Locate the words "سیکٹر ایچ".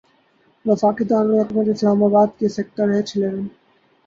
2.55-3.09